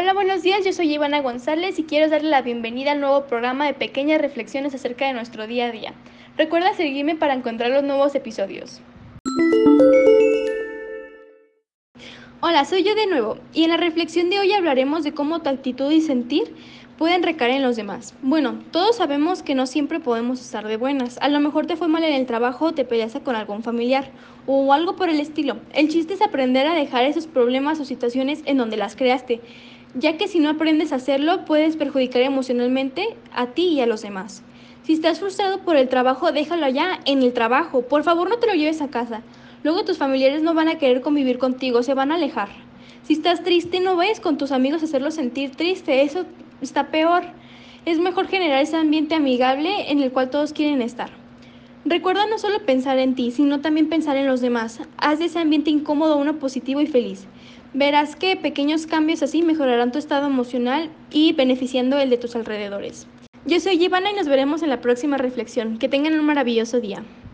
Hola, 0.00 0.14
buenos 0.14 0.44
días, 0.44 0.64
yo 0.64 0.72
soy 0.72 0.94
Ivana 0.94 1.22
González 1.22 1.76
y 1.80 1.82
quiero 1.82 2.08
darle 2.08 2.30
la 2.30 2.40
bienvenida 2.40 2.92
al 2.92 3.00
nuevo 3.00 3.24
programa 3.24 3.66
de 3.66 3.74
pequeñas 3.74 4.20
reflexiones 4.20 4.72
acerca 4.72 5.08
de 5.08 5.12
nuestro 5.12 5.48
día 5.48 5.66
a 5.66 5.72
día. 5.72 5.92
Recuerda 6.36 6.72
seguirme 6.74 7.16
para 7.16 7.34
encontrar 7.34 7.72
los 7.72 7.82
nuevos 7.82 8.14
episodios. 8.14 8.80
Hola, 12.40 12.64
soy 12.64 12.84
yo 12.84 12.94
de 12.94 13.08
nuevo 13.08 13.38
y 13.52 13.64
en 13.64 13.70
la 13.70 13.76
reflexión 13.76 14.30
de 14.30 14.38
hoy 14.38 14.52
hablaremos 14.52 15.02
de 15.02 15.14
cómo 15.14 15.42
tu 15.42 15.48
actitud 15.48 15.90
y 15.90 16.00
sentir 16.00 16.54
pueden 16.96 17.24
recaer 17.24 17.52
en 17.52 17.62
los 17.62 17.74
demás. 17.74 18.14
Bueno, 18.22 18.60
todos 18.70 18.96
sabemos 18.96 19.42
que 19.42 19.56
no 19.56 19.66
siempre 19.66 19.98
podemos 19.98 20.40
estar 20.40 20.66
de 20.66 20.76
buenas. 20.76 21.18
A 21.20 21.28
lo 21.28 21.40
mejor 21.40 21.66
te 21.66 21.76
fue 21.76 21.88
mal 21.88 22.04
en 22.04 22.14
el 22.14 22.26
trabajo 22.26 22.72
te 22.72 22.84
peleaste 22.84 23.22
con 23.22 23.34
algún 23.34 23.64
familiar 23.64 24.12
o 24.46 24.72
algo 24.72 24.94
por 24.94 25.08
el 25.08 25.18
estilo. 25.18 25.56
El 25.72 25.88
chiste 25.88 26.14
es 26.14 26.22
aprender 26.22 26.68
a 26.68 26.74
dejar 26.74 27.04
esos 27.04 27.26
problemas 27.26 27.80
o 27.80 27.84
situaciones 27.84 28.42
en 28.46 28.58
donde 28.58 28.76
las 28.76 28.94
creaste, 28.94 29.40
ya 29.94 30.16
que 30.16 30.28
si 30.28 30.38
no 30.38 30.50
aprendes 30.50 30.92
a 30.92 30.96
hacerlo 30.96 31.44
puedes 31.44 31.76
perjudicar 31.76 32.22
emocionalmente 32.22 33.16
a 33.32 33.48
ti 33.48 33.68
y 33.68 33.80
a 33.80 33.86
los 33.86 34.02
demás. 34.02 34.42
Si 34.82 34.94
estás 34.94 35.20
frustrado 35.20 35.60
por 35.60 35.76
el 35.76 35.88
trabajo, 35.88 36.32
déjalo 36.32 36.64
allá 36.64 37.00
en 37.04 37.22
el 37.22 37.32
trabajo. 37.32 37.82
Por 37.82 38.04
favor, 38.04 38.28
no 38.30 38.38
te 38.38 38.46
lo 38.46 38.54
lleves 38.54 38.80
a 38.80 38.88
casa. 38.88 39.22
Luego 39.62 39.84
tus 39.84 39.98
familiares 39.98 40.42
no 40.42 40.54
van 40.54 40.68
a 40.68 40.78
querer 40.78 41.00
convivir 41.00 41.38
contigo, 41.38 41.82
se 41.82 41.94
van 41.94 42.10
a 42.10 42.14
alejar. 42.14 42.48
Si 43.02 43.12
estás 43.14 43.42
triste, 43.42 43.80
no 43.80 43.96
vayas 43.96 44.20
con 44.20 44.38
tus 44.38 44.52
amigos 44.52 44.82
a 44.82 44.86
hacerlos 44.86 45.14
sentir 45.14 45.50
triste. 45.50 46.02
Eso 46.02 46.24
está 46.60 46.88
peor. 46.88 47.24
Es 47.84 47.98
mejor 47.98 48.28
generar 48.28 48.62
ese 48.62 48.76
ambiente 48.76 49.14
amigable 49.14 49.90
en 49.90 50.00
el 50.00 50.12
cual 50.12 50.30
todos 50.30 50.52
quieren 50.52 50.82
estar. 50.82 51.10
Recuerda 51.84 52.26
no 52.26 52.38
solo 52.38 52.64
pensar 52.66 52.98
en 52.98 53.14
ti, 53.14 53.30
sino 53.30 53.60
también 53.60 53.88
pensar 53.88 54.16
en 54.16 54.26
los 54.26 54.40
demás. 54.40 54.80
Haz 54.96 55.20
de 55.20 55.26
ese 55.26 55.38
ambiente 55.38 55.70
incómodo 55.70 56.18
uno 56.18 56.38
positivo 56.38 56.80
y 56.80 56.86
feliz. 56.86 57.26
Verás 57.72 58.16
que 58.16 58.36
pequeños 58.36 58.86
cambios 58.86 59.22
así 59.22 59.42
mejorarán 59.42 59.92
tu 59.92 59.98
estado 59.98 60.26
emocional 60.26 60.90
y 61.10 61.32
beneficiando 61.32 61.98
el 61.98 62.10
de 62.10 62.18
tus 62.18 62.34
alrededores. 62.34 63.06
Yo 63.46 63.60
soy 63.60 63.82
Ivana 63.82 64.10
y 64.10 64.14
nos 64.14 64.28
veremos 64.28 64.62
en 64.62 64.68
la 64.68 64.80
próxima 64.80 65.16
reflexión. 65.16 65.78
Que 65.78 65.88
tengan 65.88 66.18
un 66.18 66.26
maravilloso 66.26 66.80
día. 66.80 67.02